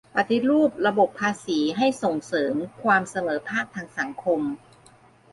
[0.15, 4.41] ปฏิรูประบบภาษีให้ส่งเสริมความเสมอภาคทางสังคม